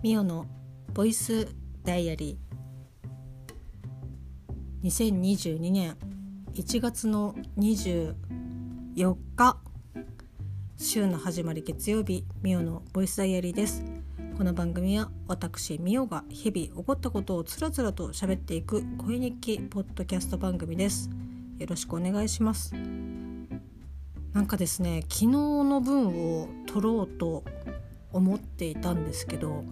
[0.00, 0.46] ミオの
[0.94, 1.48] ボイス
[1.82, 4.86] ダイアリー。
[4.86, 5.96] 2022年
[6.54, 8.14] 1月の24
[9.36, 9.58] 日。
[10.76, 13.82] 週の始まり月曜日ミオのボイスダイアリーです。
[14.36, 21.10] この番組は私ミオが日々起こったことをつらつらと喋っていく声日記ポッドキャスト番組です。
[21.58, 22.72] よろしくお願いします。
[24.32, 26.06] なんかですね昨日の分
[26.40, 27.42] を取ろうと
[28.12, 29.64] 思っていたんですけど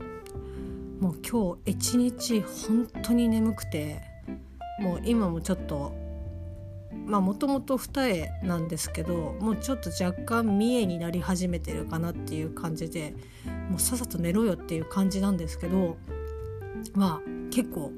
[1.00, 4.02] もう今日一日本当に眠くて
[4.80, 5.92] もう今もちょっと
[7.06, 13.14] まあもともと二重なんですけどもうちょっと若干三重になり始めてるかなっていう感じで
[13.70, 15.96] もうさっさと寝ろよっていう感じなんですけど
[16.94, 17.92] まあ結構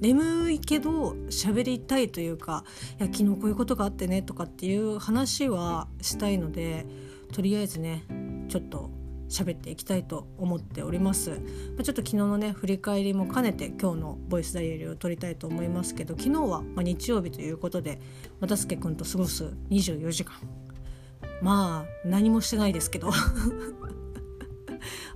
[0.00, 2.64] 眠いけど喋りたいというか
[2.98, 6.86] いや昨日こういうことがあってねとかっていう話はしたいので
[7.32, 8.04] とりあえずね
[8.48, 8.90] ちょっと
[9.28, 11.36] 喋っていきたいと思っております、ま
[11.80, 18.00] あ、ちょっと昨日のね振り返りも兼ねて今日のボイスダイヤリーを撮りたいと思いますけど昨日はま日曜日ということで
[18.40, 20.34] 又助君と過ごす24時間。
[21.40, 23.10] まあ何もしてないですけど。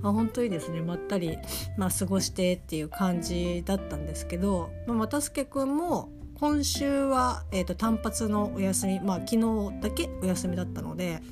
[0.04, 1.38] あ本当にですねまったり、
[1.76, 11.22] まあ、過ごしてっていう感じだったんですけど、まあ、又助君も今週は、えーと単発のお休みまあ昨日だけお休みだったので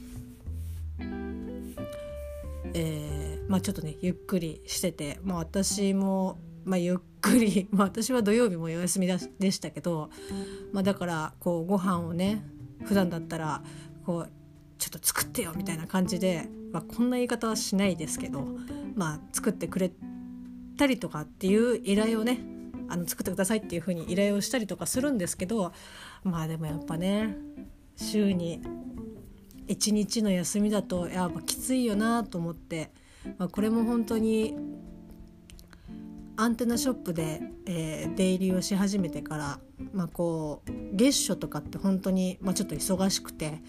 [2.75, 10.11] えー、まあ、ちょっとねゆっくりしてて、まあ、私も、まあ、ゆっくり、 まあ、私は土曜日もお休みでしたけど、
[10.73, 12.45] まあ、だからこうご飯をね
[12.85, 13.63] 普段だったら
[14.05, 14.33] こう
[14.79, 18.47] ちょっと作ってよみたいな感じで、まあ、こんな言い方はしないですけど、
[18.95, 19.93] まあ、作ってくれ
[20.77, 22.41] たりとかっていう依頼をね
[22.89, 25.73] あの作ってくださいっていう風に依頼をしたりとかするんですけど
[26.25, 27.37] まあでもやっぱね
[27.97, 28.63] 週に
[29.67, 32.91] 一日の休みだとやっぱきついよなと思って、
[33.39, 34.57] まあ、これも本当に
[36.37, 39.61] アンテナショップで、えー、出入りをし始めてから、
[39.93, 43.61] まあ、こう月初とかって本当に、まあ、ちょっと忙しくて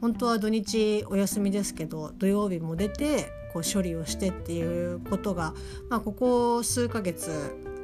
[0.00, 5.54] 本当は土日お休みですけど土曜日も出てこう処理をしてっていうことが、
[5.88, 7.30] まあ、ここ数ヶ月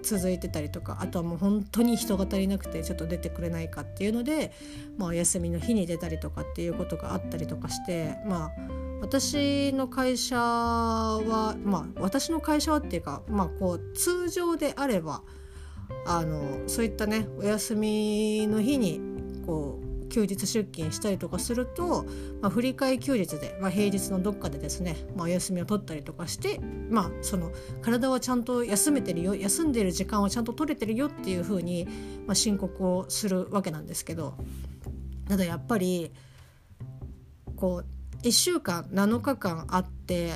[0.04, 4.52] 続いてたりとかあとはもう本当に人が足りなくてちょっと出てくれないかっていうので、
[4.98, 8.50] まあ、お休みの日に出たりとかっていうことがあったりとかしてまあ
[9.00, 15.22] 私の会社はまあ私の会社はっていうか、まあ、こう通常であれば
[16.06, 19.00] あのそういったねお休みの日に
[19.46, 22.04] こう休日出勤したりとかすると、
[22.40, 26.60] まあ、振り替え休日で、まあ、平日のどっかでですね、まあ、お休みを取ったりとかして、
[26.90, 31.86] まあ、その体はちゃんと休めてるよ休んでる時間はちゃんと取れてるよっていうふうに、
[32.26, 34.34] まあ、申告をするわけなんですけど
[35.28, 36.12] ただやっぱり
[37.56, 40.32] こう1週間7日間あって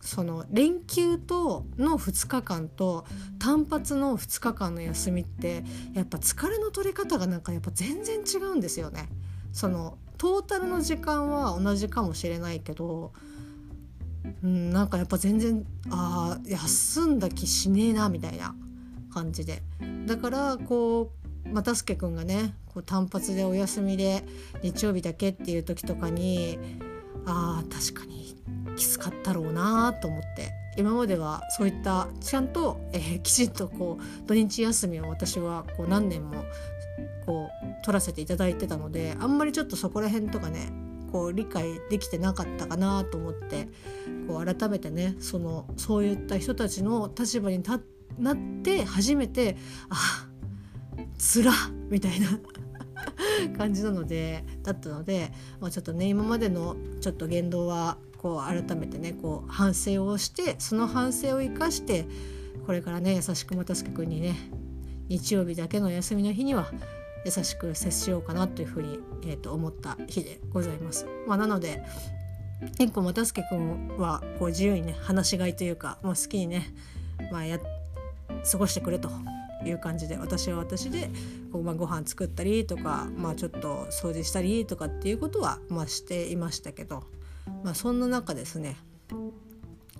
[0.00, 3.04] その連休との2日間と
[3.38, 5.64] 単発の2日間の休みって
[5.94, 9.08] やっぱ疲れの取り方がなんかやっぱ全然違うんですよね。
[9.52, 13.12] そのトータルの時間は同じかもしれないけど、
[14.42, 18.54] うん、なんかやっぱ全然あ休んだ気しねえなみたいな
[19.12, 19.62] 感じで
[20.06, 21.12] だからこ
[21.46, 24.24] う又助君がねこう単発でお休みで
[24.62, 26.58] 日曜日だけっていう時とかに
[27.24, 28.36] あ確かに
[28.78, 30.52] きつかったろうなと思って。
[30.78, 36.44] 今まではそういったちゃんと、えー、きちんとこう土日休みを私はこう何年も
[37.26, 40.70] こう取らせていただいてたのであんまりちょっとそこら辺とかね
[41.10, 43.66] こう理解できてなかったかなと思って
[44.28, 47.60] こう改めてねそのそういった人たちの立場に
[48.18, 49.56] なって初めて
[49.90, 50.28] あ
[51.18, 51.52] つら
[51.90, 52.38] みたいな
[53.56, 62.06] 感じなのでだったので、まあ、ちょっとね今までのちょっと言動はこう改めてねこう反省をしてその反省を生かして
[62.66, 64.36] これからね優しく又助君にね
[65.08, 66.70] 日曜日だけの休みの日には
[67.24, 71.06] 優しく接しようかなというふうに、えー、と思った日でございます。
[71.26, 71.82] まあ、なので
[72.76, 76.66] 結構又助君はこう自由にね話しがいというか、まあ、好きにね、
[77.30, 77.58] まあや、
[78.50, 79.10] 過ごしてくれと
[79.64, 81.10] いう感じで私は私で
[81.52, 87.04] こう、まあ、ご飯作ったりとか、まあ、ちょっと掃除したりとかっていうことは、まあ、していましたけど
[87.64, 88.76] まあ、そんな中ですね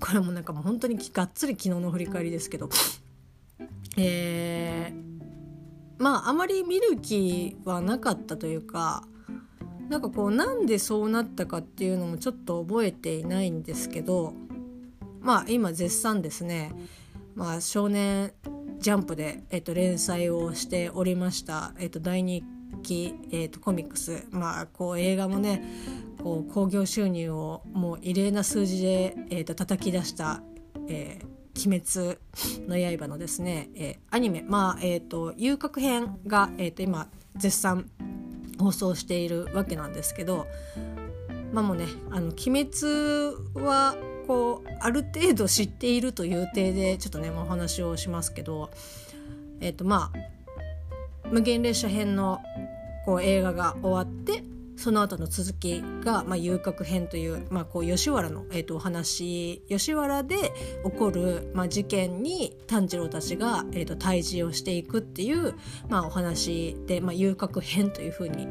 [0.00, 2.69] これもなんかもう本当にがっつり昨日の振り返りですけど
[3.97, 9.03] えー、まああまり見る気はなかったというか
[9.89, 14.35] なんかこうなんでそうなったかっていうのもちょっと覚えていないんですけど
[15.21, 16.73] まあ今絶賛ですね、
[17.35, 18.33] まあ、少年
[18.79, 22.43] ジャンプで、えっと、連載をしておりました、えっと、第2
[22.79, 25.63] 期、えっと、コミックス、まあ、こう映画もね
[26.23, 30.43] 興行収入をもう異例な数字で、えーと、叩き出した、
[30.89, 31.39] えー、
[31.69, 32.19] 鬼滅
[32.69, 37.91] の刃のですね、えー、アニメ、まあ、えっ、ー、と、遊郭編が、えっ、と、今、絶賛
[38.59, 40.47] 放送しているわけなんですけど、
[41.53, 42.71] まあもうね、あの、鬼滅
[43.55, 43.97] は、
[44.27, 48.71] こう、ある程度知っているという体で、ちょっとね、お話をしますけど、
[49.61, 50.38] えっ、と、まあ、
[51.31, 52.41] 無限列車編の
[53.05, 54.43] こう映画が終わって
[54.77, 60.37] その後の続きが、まあ、遊郭編という,、まあ、こう吉原の、えー、とお話吉原で
[60.85, 65.55] 起こる、まあ、事件に炭治郎たちが、えー、と対峙をしていくっていう、
[65.89, 68.47] まあ、お話で、まあ、遊郭編というふうに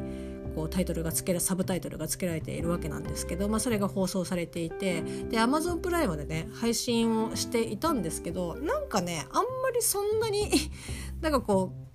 [0.54, 10.50] こうタイトルが付けらサブタイトルが付けられているわけなんですけど、まあ、それが放送されていてで Amazon プライムでね配信をしていたんですけどなんかねあんまりそんなに
[11.22, 11.87] なんかこう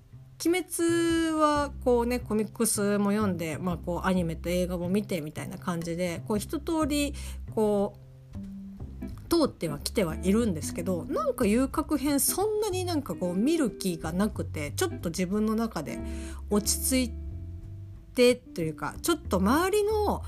[0.46, 7.14] 鬼滅はこうねコミックスも読んで、まあ、こうアニメと映画も見てみたいな感じでこう一通り
[7.54, 8.04] こう
[9.28, 15.98] 通ってはきてはいるんですけどなんか遊郭編そんなになんかこう見る気がなくてちょっと自分の中で
[16.50, 17.14] 落ち着い
[18.14, 20.22] てというかちょっと周りの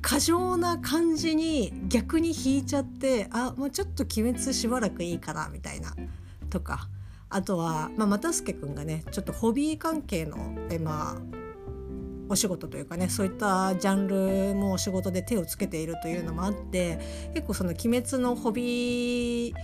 [0.00, 5.94] 過剰な感じに逆に引いちゃってあもうちょっと鬼滅しばらくいいかなみたいな
[6.50, 6.91] とか。
[7.32, 10.36] あとは、まあ、又助君がねちょっとホビー関係の
[10.70, 11.42] えまあ
[12.28, 16.98] お仕事というかねそういったジャンルもお仕事で手をつけているというのもあって
[17.34, 19.54] 結構その「鬼滅」のホビー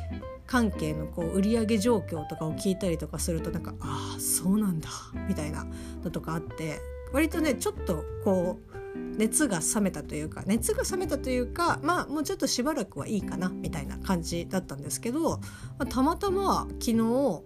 [0.46, 4.88] 関係のこう売上状況とかを聞いたりとかするとなんかああそうなんだ
[5.28, 5.66] みたいな
[6.02, 6.80] のとかあって
[7.12, 8.78] 割とねちょっとこう
[9.18, 15.40] 熱が冷めたというか熱が冷めたというかまあもうちょっとしばらくはいいかなみたいな感じだったんですけど、ま
[15.80, 17.42] あ、たまたま昨日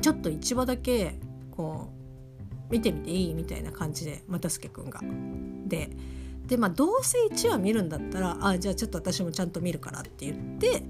[0.00, 1.18] ちょっと1話だけ
[1.50, 1.88] こ
[2.68, 5.00] う見てみていいみたいな感じで又助君が。
[5.66, 5.90] で
[6.46, 10.82] でまあどうせ1話見るんだったらあじゃあちょっと私もちゃんと見るからって言って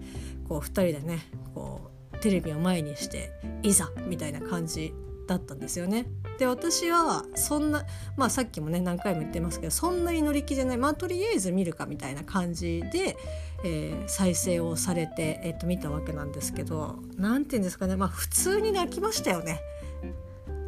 [0.49, 1.21] こう2人でね
[1.55, 3.31] こうテレビを前にして
[3.63, 4.95] いざみたいな感じ
[5.27, 6.07] だったんですよね。
[6.39, 7.85] で私はそんな
[8.17, 13.17] まあさっきもね何回も言ってますけどそんなに乗り気じゃないまあとりあえず見るかみたいな感じで、
[13.65, 19.61] えー、再生をされて、えー、と見たわけなんですけど何て言うんですかねまあ普通に泣きましたよね。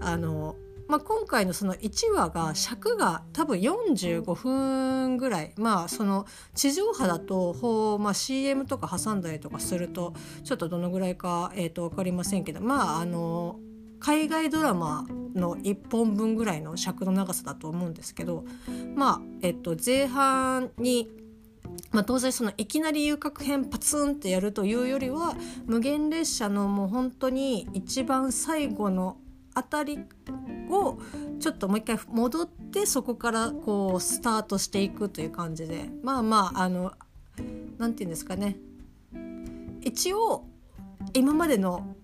[0.01, 0.56] あの
[0.87, 10.12] まあ、今回のその1話が尺が多分45分ぐらいまあその地上波だとまあ、CM とか挟んだりとかすると
[10.45, 13.59] ちょっとどのぐらいか、えー、と分かりませんけどまああの
[14.05, 18.45] 海外ドラマの1本分ぐらいの尺の長さだと思うんですけど
[18.95, 21.09] まあえっと前半に
[21.91, 25.35] まあ、当然そのいきなり遊郭編パツンってやるというよりは
[25.65, 29.17] 無限列車のもう本当に一番最後の
[29.55, 30.01] あたり
[30.71, 30.99] を
[31.41, 36.93] ちょっともう一回戻ってそこからこうスタートしていくという感じでまあまああの
[37.79, 38.56] 何て言うんですかね。
[39.81, 40.45] 一応
[41.12, 41.95] 今までの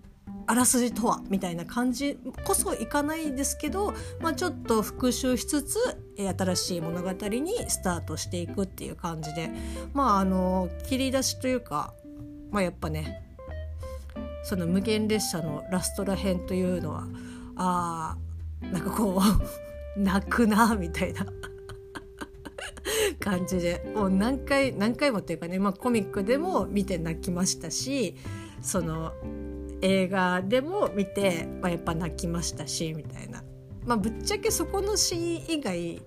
[0.47, 5.77] あらすじとはみたいな感じこそいかないですけど、まあ、ちょっと復習しつつ
[6.17, 9.49] 新しい物語にスタートしていくっていう感じで
[9.93, 11.93] まああの切り出しというか、
[12.51, 13.23] まあ、やっぱね
[14.43, 17.07] その無限列車のラストらへんというのは
[17.55, 19.21] あーなんかこ
[19.95, 21.25] う 泣くなみたいな。
[23.19, 28.15] 感じでもう何回何回もっていうかね、まあ、コミックでも見て泣きましたし
[28.61, 29.13] その
[29.81, 33.43] 映画でも見て、まあ、やっぱ泣きましたしみたいな、
[33.85, 36.01] まあ、ぶっちゃけそこのシーン以外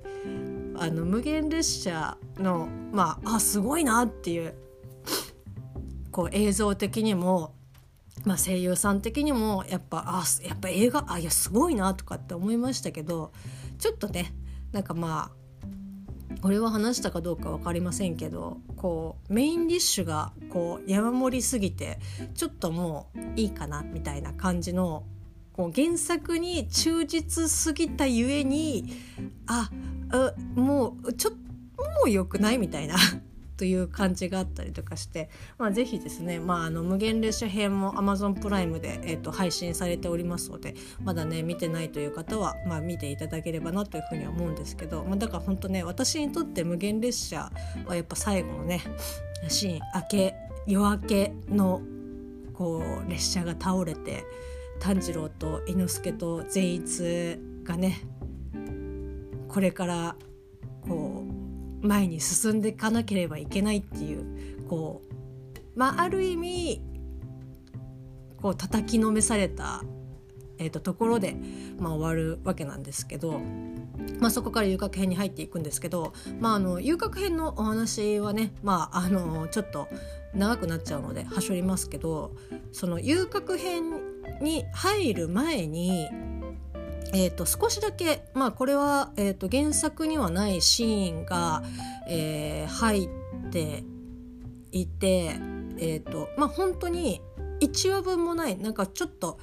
[0.76, 4.54] あの無限列車のまああすごいなっていう
[6.11, 7.54] こう映像的にも、
[8.25, 13.33] まあ、声優さん的にもやっぱあやっぱ映画あいやすごいなとかって思いましたけど
[13.78, 14.33] ちょっとね
[14.73, 15.44] なんかまあ
[16.41, 21.99] これは話したかどうか分かりませんけどこうメインディッシュがこう山盛りすぎて
[22.35, 25.05] ちょっともういいかなみたいな感じの
[25.53, 28.93] こう原作に忠実すぎたゆえに
[29.47, 29.71] あ
[30.11, 31.35] あもうちょっ
[31.76, 32.97] ともう良くないみたいな。
[33.57, 47.53] という感じがあったりとかして、まあ、ぜひですね、まあ、あの無限列車編も Amazon プライムで、えー、と配信されておりますのでまだね見てないという方は、まあ、見ていただければなというふうには思うんですけど、まあ、だから本当ね私にとって無限列車
[47.87, 48.83] はやっぱ最後のね
[49.49, 50.35] シーン明け
[50.67, 51.83] 夜明けの
[52.55, 54.25] こう列車が倒れて
[54.81, 58.01] 炭治郎と伊之助と善逸がね
[59.49, 60.17] これから
[61.85, 66.83] 前に進んでいかなければいけないっていうこうまあある意味
[68.41, 69.83] こう叩きのめされた
[70.59, 71.37] えーと、ところで、
[71.79, 73.41] まあ、終わるわけなんですけど、
[74.21, 79.88] まあ、そこから遊郭編に入っていくんですけど、まあ、あの遊郭編のお話はね、まあ、あのちょっと
[80.35, 82.33] 長くなっちゃうのではしょりますけど
[82.73, 83.85] その遊郭編
[84.41, 86.09] に入る前に
[87.13, 91.63] えーと、少しだけ、まあ、これは、えーと、原作にはないシーンが、
[92.09, 93.85] えー、入って
[94.73, 95.37] いて、
[95.79, 97.21] えーとまあ、本当に
[97.61, 99.39] 1話分もないなんかちょっと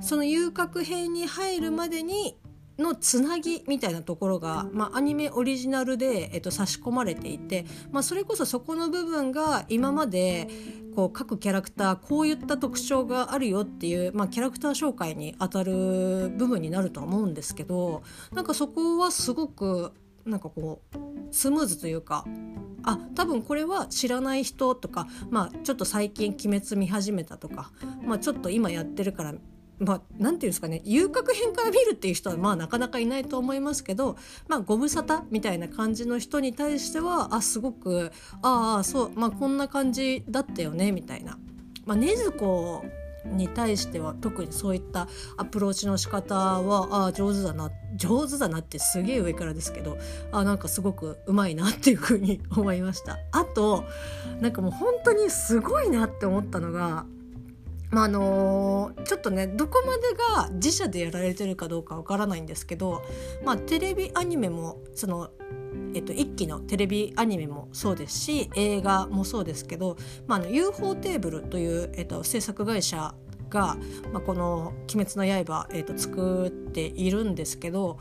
[0.00, 2.38] その遊郭編に入るまでに
[2.80, 10.48] のつなぎみたいなところが、まあ、アニメオリジナルで、えっと、差し込まれていて、まあ、それこそそこの部分が今まで
[10.94, 19.92] こう各キャラクターこういった特徴があるよっていう、まあ、キャラクター紹介にあたる部分になるとは思うんですけどなんかそこはすごく
[20.24, 20.96] なんかこう
[21.30, 22.24] スムーズというか
[22.82, 27.70] あ多分これは知らない人とか、まあ、ちょっと最近「鬼滅」見始めたとか、
[28.04, 29.34] まあ、ちょっと今やってるから
[29.80, 41.38] まあ、なんていうんですかね遊郭編から見るっていう人はまあなかなかいないと思いますけど、まあ、ご無沙汰みたいな感じの人に対してはあすごくああそう、まあ、こんな感じだったよねみたいな。
[41.86, 42.84] まあ、禰豆子
[43.24, 49.98] に対しては特にそういったアプローチの仕方はあ上手だな上手だなってすげえ上からですけど
[50.32, 53.84] あなんかすごくうまいなっていうふうに思いましたあと
[54.40, 57.04] なんかもう本当にすごいなって思ったのが
[57.90, 63.02] まあの、ちょっとねどこまでが自社でやられてるかどうかわからないんですけど、
[63.44, 65.30] まあ、テレビアニメもその、
[65.94, 73.14] えっと、一期のテレビアニメもそうですし映画もそうですけど、まあ、あの UFO テーブルという、えっと、制作会社
[73.48, 73.76] が、
[74.12, 77.98] まあ、この「鬼滅の刃」えっと、作っているんですけど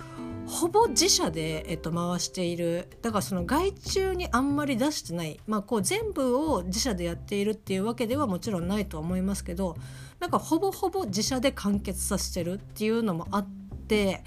[0.50, 2.89] ほぼ自社で、えっと、回している。
[3.01, 9.77] だからその外注にあんまり出してない、まあ、こう全部を自社でやっているっていうわけではもちろんないとは思いますけど
[10.20, 13.48] なんかほぼほぼ自社で完結させてるっていうのもあっ
[13.88, 14.24] て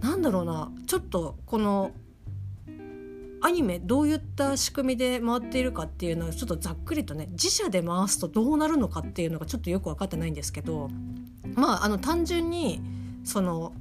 [0.00, 0.72] なんだろうな。
[0.86, 1.92] ちょっとこの
[3.44, 10.88] アニメどういった仕組みで回っているかっていうのはちょっとざっくりとね自社で回すとどうなるのかっていうのがちょっとよく分かってないんですけど
[11.54, 12.80] まああの単純に
[13.24, 13.72] その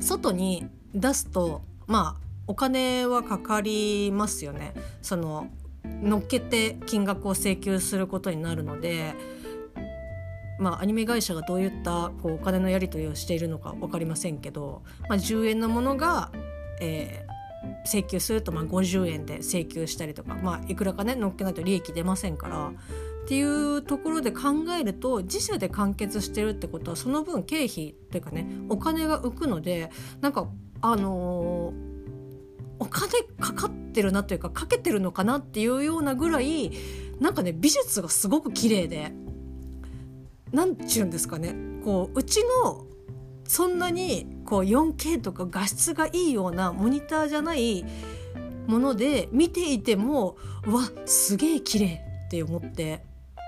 [0.00, 4.74] 外に出すとまあお金はかかりますよね。
[5.02, 5.48] その
[5.84, 9.14] 乗っけて金額を請求することになるので
[10.58, 16.30] まあ、アニメ会社がどういったこうお金のやり取りをしているのか分かりませんけど、まあ、10円のものが、
[16.80, 22.72] えー、請求するとまあ50円で請求したりとか、まあ、いくらかね乗っけないと利益出ませんから
[23.24, 29.90] っていうところで考えると自社で完結してるってことはその分経費っていうかねお金が浮くので
[30.20, 30.46] なんか
[30.82, 31.94] あのー
[32.80, 36.72] お金かかってるなというかかけてるのかなっていうようなぐらい
[37.20, 39.12] なんかね美術がすごく綺麗で
[40.52, 41.54] 何ちゅうんですかね
[41.84, 42.84] こううちの
[43.46, 47.84] そんなにこう 4K とか画質がいいようなモニターじゃない
[48.66, 53.04] もので見ていてもわすげえ綺麗って思って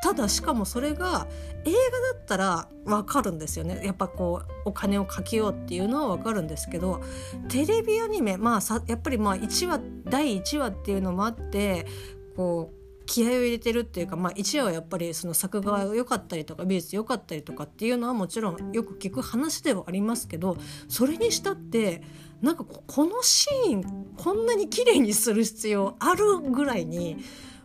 [0.06, 1.26] ただしかもそれが
[1.64, 3.80] 映画だったら分かるんですよね。
[3.84, 7.00] やっぱこうお金をかけようっていうのは分かるんですけど
[7.48, 11.88] テレビアニメまあさやっぱりまあ1話第1話っていうのもあって
[12.36, 20.56] こう気合を入れてるっていうか、まあ、一話はやっぱりその作画が良かったりとか美術良かったりとかっていうのはもちろんよく聞く話ではありますけど
[20.88, 22.02] それにしたって
[22.42, 27.16] なんかこのシーンこんなに綺麗にする必要あるぐらいに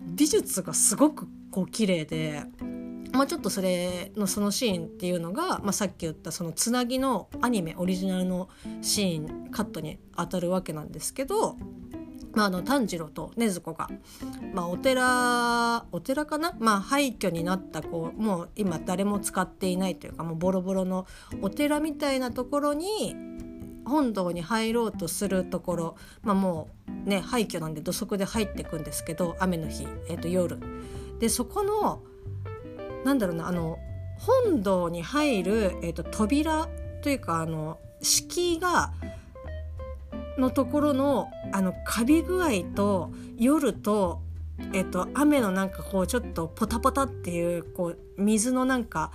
[0.02, 2.44] 美術がすごくこう綺麗で。
[3.14, 8.48] まあ、ちょっとそれのそのシーンっていうのが、まあ、さっき言ったそのつなぎのアニメオリジナルの
[8.82, 11.58] シーンカットに当たるわけなんですけど、
[12.34, 13.90] まあ、あの炭治郎と禰豆子が、
[14.54, 21.06] まあ、お寺お寺かな、まあ、廃墟になったこうもう今誰も使っていないというかもうボロボロの
[21.42, 23.16] お寺みたいなところに
[23.86, 26.70] 本堂に入ろうとするところ、まあ、も
[27.06, 30.58] うね廃墟なんで土足で入っていくんですけど雨の日、えー、と夜。
[31.22, 32.02] でそこの
[33.06, 33.78] なんだろうなあの
[34.18, 36.68] 本堂に入る、えーと、扉
[37.02, 38.92] というかあの敷居が
[40.38, 44.22] のところのあのカビ具合と夜と,、
[44.74, 49.12] えっと、雨のなんかこうちょっとポタポタっていうこう水のなんか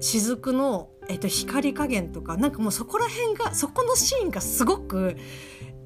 [0.00, 5.18] 雫のえっと、光加減とかなんかもうそこら辺がそこのシーンがすごく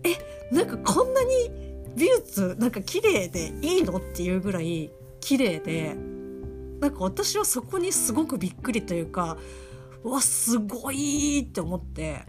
[0.04, 1.67] えなんかこんなに
[1.98, 4.90] 美術なんか綺麗でいいのっていうぐらい
[5.20, 5.96] 綺麗で
[6.80, 9.36] なんか私はそこにすごくびっくりというか
[10.04, 12.24] うわすごいって思って。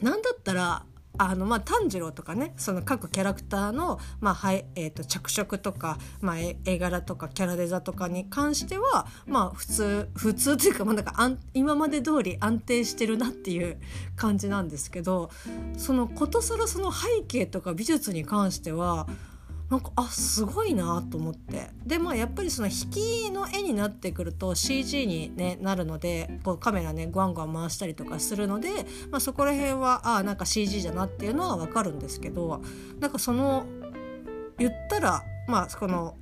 [0.00, 0.84] なんだったら
[1.18, 13.78] あのまあ炭治郎とかねその各キャラクターの、まあはいえー、と着色とか、まあ、絵柄とかキャラデザとかに関してはまあ普通普通というか,、まあ、なんかあん今まで通り安定してるなっていう
[14.16, 15.30] 感じなんですけど
[15.76, 19.06] そのことさらその背景とか美術に関しては
[19.70, 21.68] なんかあすごいなと思って。
[21.84, 28.70] でまあやっぱりその引きの絵になってくると CG に、ね、なるのでこうカメラねグワングワン回したりとかするので、
[29.10, 32.62] まあ、そこら辺はあなんか CG だなっていうのは分かるんですけど
[32.98, 33.66] なんかその
[34.58, 36.16] 言ったらまあこの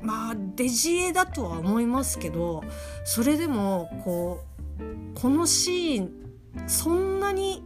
[0.00, 2.62] まあデジ絵だとは思いますけど
[3.04, 4.40] それでもこ
[4.78, 6.10] うこのシーン
[6.66, 7.64] そんなに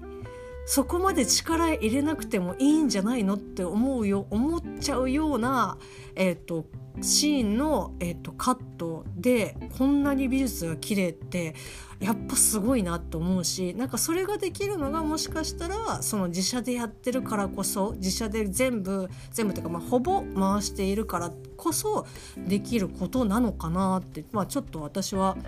[0.71, 5.79] そこまで力入れなくてもいいんじゃないのって思うよ思っちゃうような、
[6.15, 6.67] えーと、
[7.01, 11.55] シーンの、えーと、カットでこんなに美術が綺麗って
[12.01, 22.07] やっぱすごいなと思うしなんかそれができるのがもしかしたらその自社でやってるからこそ自社で全部全部というか、まあ、ほぼ回しているからこそ
[22.37, 25.39] できることなのかなって、まあ、ちょっと私は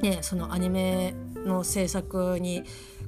[0.00, 2.62] ねそのアニメの制作に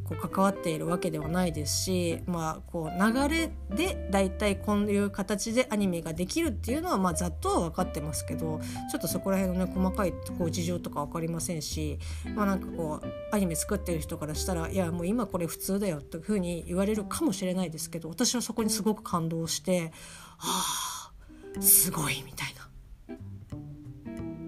[0.05, 11.99] こう関わっているわけではないですし、まあ、こう流れで大体こういう形でアニメができるっていうのは、まあ、ざっとは分かってますけどちょっとそこら辺のね細かいこう事情とか分かりませんし、
[12.35, 19.93] まあ、なんかこうアニメ作ってる人からしたらいやもう今これ普通だよというふうに言われるかもしれないですけど私はそこにすごく感動して
[20.39, 21.11] は
[21.59, 22.64] あすごいみたいな。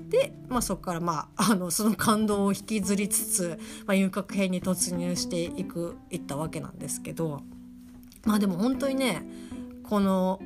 [0.08, 7.40] で、まあ、そこから、まあ、 あのその感動を引きずりつつ、まあ、遊郭編に突入していくいったわけなんですけど
[8.24, 9.26] まあでも本当にね
[9.82, 10.40] この、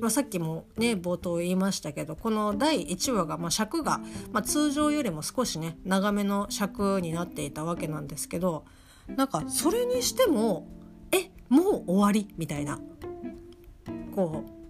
[0.00, 4.00] まあ、さっきもね冒頭言いましたけどこの第1話が、まあ、尺が、
[4.32, 8.64] まあ、通常よりも少しね長めの尺になっていたわけなんですけど
[9.08, 10.68] なんかそれにしても
[11.10, 12.78] えもう終わりみたいな
[14.14, 14.61] こう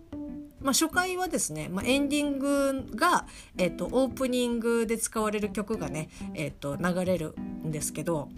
[0.62, 3.26] まあ、初回はですね、まあ、エンディングが、
[3.58, 8.28] えっと、オープニングで使われる曲がね、えっと、流れるんですけど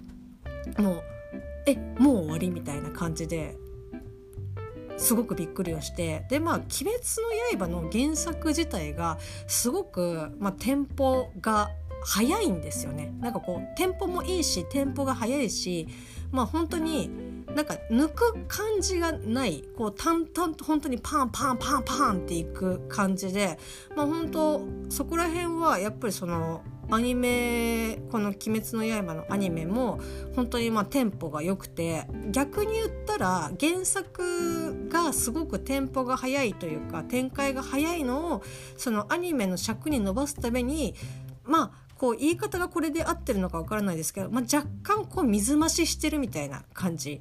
[0.78, 1.02] もう
[1.66, 3.56] えもう終わりみたいな感じで
[4.96, 6.98] すごくびっくりをしてでまあ「鬼滅
[7.52, 11.70] の刃」の原作自体がすごく、まあ、テンポが
[12.04, 13.14] 速いんですよね。
[13.18, 15.88] なんかこうテンポもいいしテンポが速いし
[16.30, 17.10] まあ本当に
[17.54, 23.58] なんか抜く感じがないこう淡々と本当にパンパンパンパンっていく感じで
[23.96, 30.00] まあ本当そこら辺はやっぱりそのアニメこの「鬼滅の刃」のアニメも
[30.36, 38.42] 本当にまあテンポが良くて逆に言ったら原作がすごくテンポが速いというか展開が速いのを
[38.76, 40.94] そのアニメの尺に伸ばすために
[41.44, 47.20] まあこう言い方がこれで合ってるのかわからないですけど、まあ、若干こう水増ししてるみたいな感じ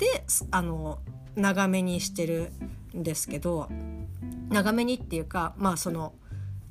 [0.00, 0.98] であの
[1.36, 2.52] 長めにしてる
[2.96, 3.68] んですけど
[4.48, 6.14] 長めにっていうかまあその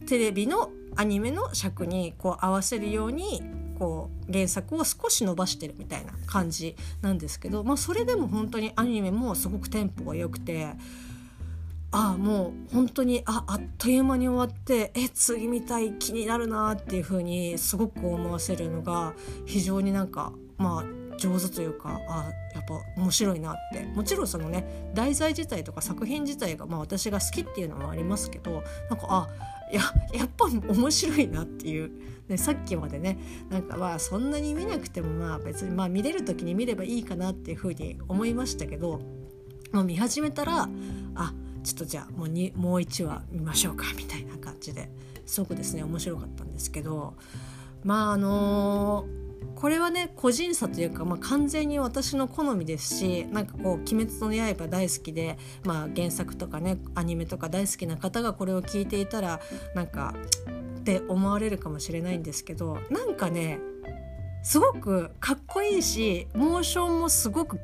[0.08, 3.44] テレビのアニメの尺にこう合わせるように
[3.78, 10.74] こう原作を少し伸ばしてるみたいな感じなんですけど、まあ、それでも本当にアニメもすごくテンポが良くて
[11.92, 19.14] ああもう本当にああっという間に終わってえ次見たい気になるなっていう風にすごく思わせるのが
[19.46, 23.80] 非常になんかまあ上手というかあやっぱ面白いなって。
[23.94, 29.28] もちろんそのね題材自体とか作品自体が、まあ、私が好きっていうのもありますけどなんかあ
[29.72, 29.82] や
[30.14, 31.92] やっぱ面白いなっていう、
[32.28, 39.02] ね、さっきまでねなんかまあそんなに見なくてもまあ別にまあ見れる時に見ればいいかなっていうふうに思いましたけど
[39.72, 40.68] もう見始めたら
[41.16, 44.90] あちょっとじゃあもうにもう1話見ましょうかみたいな感じで
[45.26, 47.16] すごくですね面白かったんですけど
[47.84, 49.29] まああのー
[49.60, 59.42] これはね個人差というか、まあ、完全に私の好みですしなんかこう「鬼滅の刃」大好きで、まあ、原作とかねアニメとか大好きな方がこれを聞いていたら
[59.76, 60.16] なんか
[60.80, 63.60] って思われるかもしれないんですけどなんかね
[64.44, 67.60] すごくかっこいいしモーションもすごく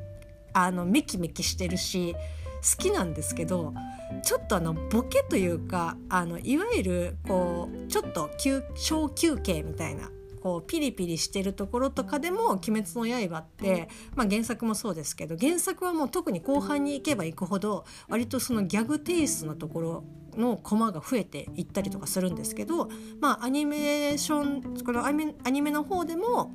[0.52, 3.72] あのメキメキしてるし好きなんですけど
[4.22, 8.30] ちょっとあのボケというかあのいわゆるこうちょっと
[8.74, 10.10] 小休憩みたいな
[10.46, 20.04] こうピリピリしてるところとかでも「鬼滅の刃」って、まあ、原作もそうですけど原作はもう特に後半に行けば行くほど割とそのギャグテイストのところ
[20.36, 22.88] のコマが増えていったりとかするんですけど、
[23.20, 26.52] まあ、アニメーションこのアニメの方でも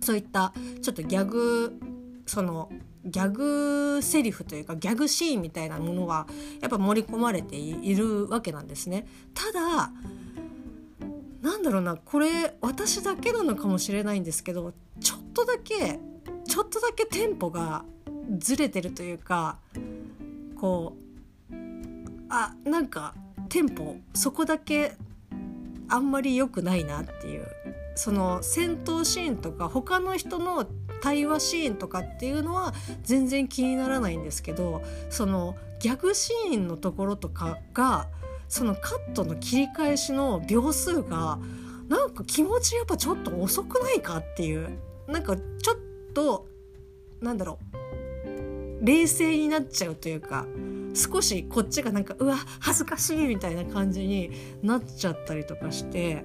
[0.00, 1.78] そういったちょっとギャグ
[2.24, 2.70] その
[3.04, 6.26] ギャグセリフというかギャグシーンみたいなものは
[6.62, 9.06] やっぱ盛り込まれているわけなんですね。
[9.34, 9.92] ただ
[11.42, 15.98] なんだろうなこれ私だけなのかもしれないんですけどちょっとだけ
[16.46, 17.84] ちょっとだけテンポが
[18.38, 19.58] ずれてるというか
[20.56, 20.96] こ
[21.50, 21.54] う
[22.28, 23.14] あなんか
[23.48, 24.96] テンポそこだけ
[25.88, 27.46] あんまり良くないなっていう。
[27.98, 30.68] その戦闘シーンとか他の人の
[31.00, 32.72] 対話シーンとかっていうのは
[33.02, 38.06] 全然気にならないんですけどそのギャグシーンのところとかが
[38.48, 41.38] そのカットの切り返しの秒数が
[41.88, 44.78] なんか気持ちやっぱちょっと遅くないかっていう。
[45.06, 46.46] なんかちょっと
[47.20, 47.78] なんだろう。
[48.80, 50.46] 冷静になっちゃうというか
[50.94, 54.30] 少しこっちがなんかうわ恥ずかしいみたいな感じに
[54.62, 56.24] なっちゃったりとかして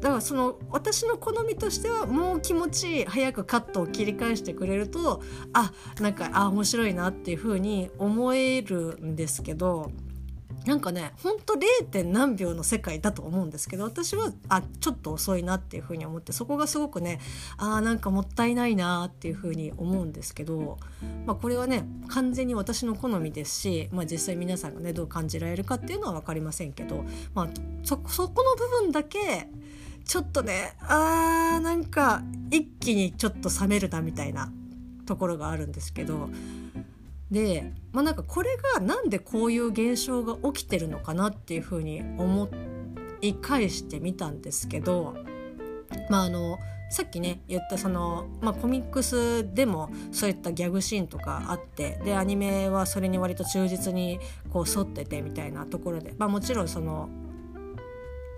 [0.00, 5.22] だからその私の好みとしてはもう気持ち早くカットを切り返してくれると
[5.52, 9.90] あなんかあ面白いなっていう風に思えるんですけど
[10.66, 12.04] なんかねほんと 0.
[12.04, 17.20] 何秒の世界だと思うんですけど私はあちょっと遅いなっていうふうに思ってそこがすごくね
[17.58, 20.78] あなんかもったいないなっていうふうに思うんですけど、
[21.26, 27.48] まあ、これはね完全に私の好みですし、まあ、実際皆さんがねどう感じられるかっていうのは分かりませんけど、まあ、
[27.82, 29.48] そそこの部分だけ
[30.06, 34.50] ちょっとねあーなんか一気にちょっと冷めるなみたいな
[35.06, 36.30] ところがあるんですけど。
[37.30, 42.48] で、まあ、なんかこれがなんでこういう現象が起きてるのかなっていうふうに思
[43.20, 45.14] い返してみたんですけど、
[46.10, 46.58] まあ、あの
[46.90, 57.08] さっきね言ったその、まあ、コミックスでもそういったギャグシーンとかあってでアニメはそれに割と忠実にこう沿っててみたいなところで、まあ、もちろんその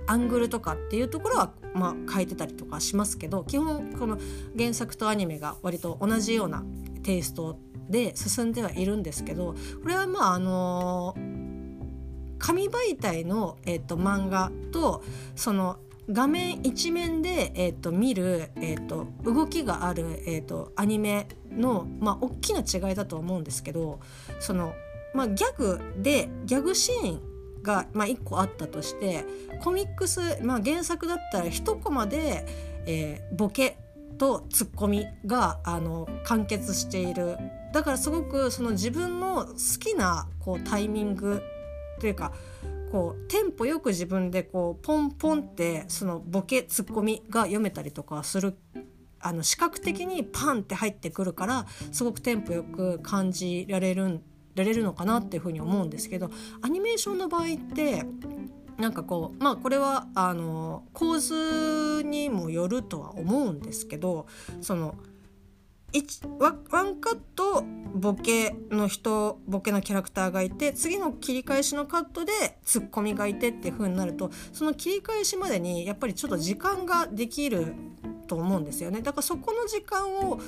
[0.06, 4.18] アングルとかっていうところは、まあ、変えてたりとかしますけど基本この
[4.56, 6.64] 原作とアニメが割と同じような
[7.02, 11.14] テイストで進んではいるんですけどこれはまああの
[12.38, 15.02] 紙媒体の、えーと、漫画と
[15.34, 15.78] その
[16.10, 23.98] 画面一面で、えーと、見る、えーと、動きがある、えー、とアニメの、まあ、大きな違いだと思うんですけど
[24.38, 24.74] その、
[25.14, 29.24] まあ、ギャグでギャグシーンが、まあ、1個あったとして
[29.64, 32.46] コミックス、まあ、原作だったら1コマで、
[32.86, 33.76] えー、ボケ
[34.18, 37.36] とツッコミがあの完結している。
[37.72, 41.42] だからすごくその自分の好きなこうタイミング
[42.00, 42.32] というか
[42.90, 48.56] こうテンポよく自分でこうポンポンってそのボケツッコミが読めたりとかする。
[49.18, 54.20] あの視覚的にパンって入ってくるからすごくテンポよく感じられる
[54.54, 56.30] られるのかなっていうふうに思うんですけど
[56.62, 58.04] アニメーションの場合って
[58.78, 64.26] なんかこうまあこれはあの構図にもよるとは思うんですけど
[64.60, 64.94] その
[66.38, 66.50] ワ
[66.82, 72.32] ンカットボケの人ボケのキャラクターがいて次の切り返しのカットで
[72.64, 77.74] ツッコミがいてっていう風になるとその切り返しまでにやっぱりちょっと時間ができる
[78.26, 79.00] と思うんですよね。
[79.00, 80.40] だからそこの時間を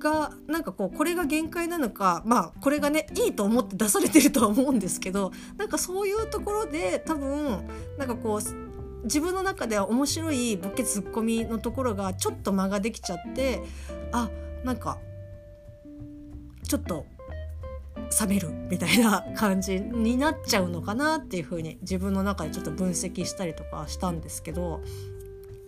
[0.00, 13.62] がなんかこうこれが限界なのかまあこれがねいいと思って出されてるとは思うんですけど なんかそういうところで多分なんかこう自分の中では面白いボケツッコミのところがちょっと間ができちゃって
[14.12, 14.28] あ
[14.64, 14.98] なんか
[16.66, 17.06] ちょっと
[18.20, 24.80] 冷めるみたいな 感じになっちゃうのかなっていうふうに自分の中でちょっと分析したりとかしたんですけど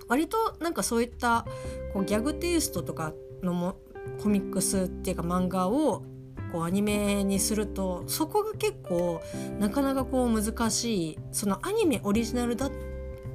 [0.08, 1.46] 割となんかそういった
[1.92, 3.76] こうギャグテイストとかのも
[4.22, 6.04] コミックスっていうか漫画を
[6.52, 9.22] こうアニメにするとそこが結構
[9.58, 11.18] なかなかこう難しい。
[11.32, 12.70] そのアニメオリジナルだ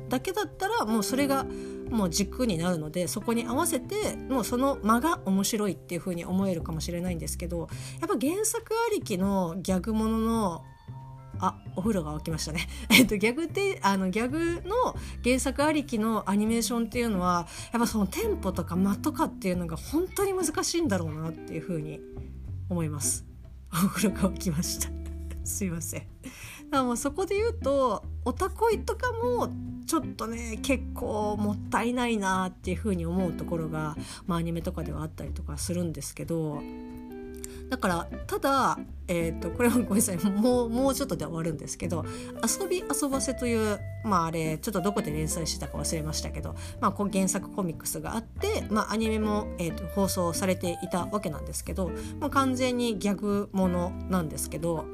[0.10, 1.46] だけだったらもうそれが
[1.90, 7.60] もう軸になるのでそこに合わせてもうその間が面白いっていう風に思えるかもしれないんですけど
[8.00, 10.66] やっぱ原作ありきのギャグものの
[11.40, 12.68] あお風呂が沸きましたね。
[12.90, 22.00] えっとギャグてあのギャグの原作ありきのアニメーションっていうのはやっぱそのテンポとか間とかっていうのが本当に難しいんだろうなっていうふうに
[22.70, 23.26] 思います。
[23.72, 24.90] お風呂が沸きました。
[25.44, 26.08] すいません。
[26.70, 29.50] だもうそこで言うとおたこいとかも
[29.86, 33.96] ちょっとね結構もったいないなっていうふうに思うところが、
[34.26, 36.62] まあ、アニメとかではあったりとかするんですけど
[37.70, 40.18] だからただ、えーと、これはごめんなさい。
[40.18, 42.06] もうもうちょっとで終わるんですけど
[42.42, 54.86] 「遊び遊ばせ」というまああれちょっとどこで連載してたか忘れましたけど、まあ、原作コミックスがあって、まあ、アニメも、えーと、放送されていたわけなんですけど、まあ、完全にギャグものなんですけど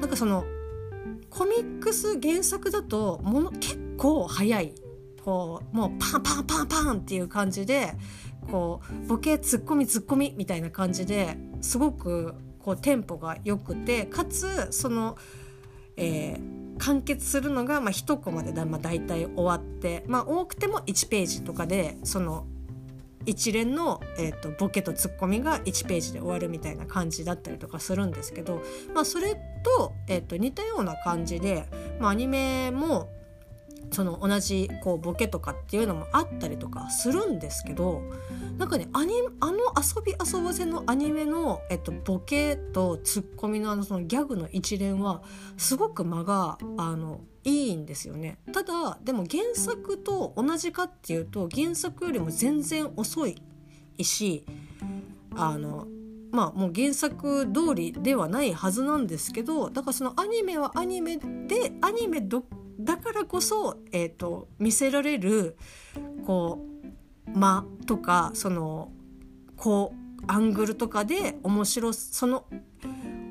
[0.00, 0.44] なんかその
[1.30, 4.74] コミックス原作だともの結構早い。
[5.22, 7.92] こうもうパンパンパンパンっていう感じで
[8.50, 15.16] こうボケツッコミツッコミみたいな感じですごくこうテンポが良くてかつその、
[15.96, 22.46] えー、完結するのが、まあ、1コマでだ、まあ、大体終わって、まあ、多くても1ページとかでその
[23.26, 28.62] 一連の、えーと、ボケとツッコミが1ページで終わるみたいな感じだったりとかするんですけど、
[28.94, 31.66] まあ、それと,、えーと、似たような感じで、
[31.98, 33.10] まあ、アニメも
[33.90, 38.02] その同じこうボケとかっていうのもあったりとかするんですけど
[38.56, 45.22] なんかねアニあの遊び遊ばせのアニメの、えっと、ボケとツッコミのあのそのギャグの一連は
[45.56, 48.38] すごく間があのいいんですよね。
[48.52, 53.42] ただでも原作と同じかっていうと原作よりも全然遅い
[54.02, 54.44] し
[55.34, 55.86] あの
[56.32, 62.44] まあもう原作通りではないはずなんですけどだからそのアニメはアニメでアニメど
[62.84, 65.56] だからこそ、えーと、見せられる
[66.26, 66.64] こ
[67.34, 68.90] う間とかその
[69.56, 72.44] こうアングルとかで面白その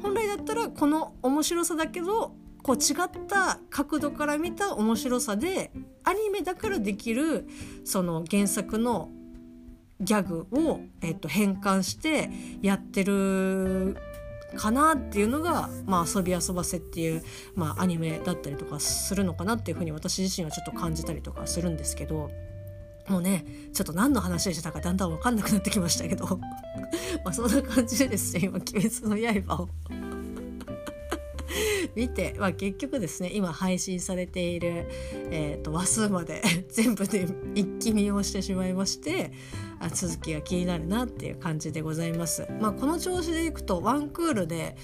[0.02, 5.72] 本来だったらこの面白さだけどこう違った角度から見た面白さで
[6.04, 7.48] アニメだからできる
[7.86, 9.10] その原作の
[10.02, 12.30] ギャグを、えっと、変換して
[12.62, 13.98] やってる
[14.56, 17.24] かなっていうのが、まあ、遊び遊ばせっていう、
[17.56, 22.30] まあ、アニメだったりとかするのかなっていうふうに私自身はちょっと感じたりとかするんですけど。
[23.08, 26.28] もうねちょっと何の話でしたかだんだん分かんなくなってきましたけど
[27.26, 29.70] まあそんな感じでですね今「鬼滅の刃」を
[31.96, 34.88] 見て、まあ、結局ですね今配信されている、
[35.32, 39.32] えーと、話数まで 全部で一気見をしてしまいまして
[39.80, 42.48] あ続きが気になるなっていう感じでございます。
[42.60, 44.76] まあ、この調子でいくとワンクールで、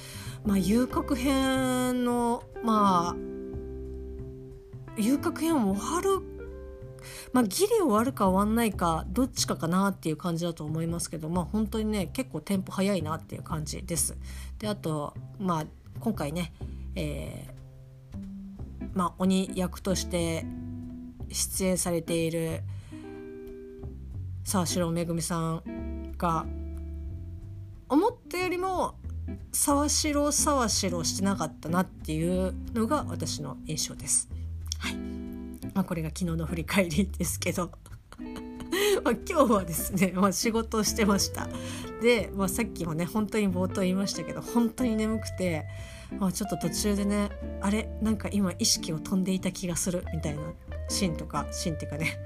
[0.45, 3.15] まあ、遊郭編のまあ
[4.97, 6.35] 遊郭編終わる
[7.33, 14.17] まあ、ギリ終わるか終わんないかどっちかかなっていう感じだと思いますけどまあ本当にね結構テンポ早いなっていう感じです。
[14.59, 15.65] であとまあ
[15.99, 16.53] 今回ね
[16.95, 20.45] えー、まあ、鬼役として
[21.29, 22.61] 出演されている
[24.43, 26.45] 沢城めぐみさんが
[27.89, 28.95] 思ったよりも
[29.51, 34.29] 沢城沢城してなかったなっていうのが私の印象です。
[34.79, 34.95] はい
[35.73, 37.71] まあ、これが昨日の振り返りですけど
[39.03, 41.47] まあ今日はですね、まあ、仕事をしてました。
[42.01, 45.65] で、まあ、さっきもね本当に冒頭言いましたけど本当に眠くて
[46.19, 47.29] まあ、ちょっと途中でね
[47.61, 47.89] あれ？
[48.01, 50.41] なんか今意識を飛んでいた気がするみたいな
[50.87, 52.17] シーンとかシーンっていうかね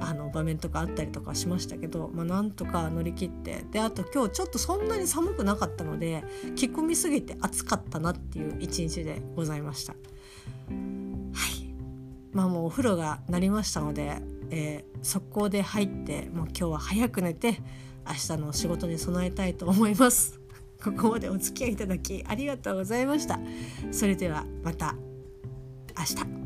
[0.00, 3.64] あの場面とかあったりとかしましたけど、まあ、なんとか乗り切って。
[3.70, 6.24] であと今日ちょっとそんなに寒くなかったので
[6.56, 9.92] 着込みすぎて暑かったなっていう一日でございました。
[9.92, 11.74] はい。
[12.32, 17.60] まあもうお風呂が鳴りましたので、えー、速攻で入ってもう今日は早く寝て
[18.06, 20.40] 明日の仕事に備えたいと思います。
[20.82, 23.38] ここまでお付き合いいただきありがとうございました。
[23.90, 24.94] それではまた
[25.96, 26.37] 明日。